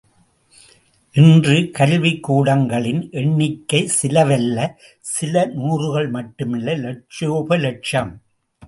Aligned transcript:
இன்று 1.15 1.57
கல்விக்கூடங்களின் 1.79 3.11
எண்ணிக்கை 3.11 3.91
சிலவல்ல, 4.01 4.67
சில 4.99 5.45
நூறுகள் 5.45 6.09
மட்டுமல்ல, 6.09 6.75
இலட்சோப 6.75 7.57
இலட்சம். 7.57 8.13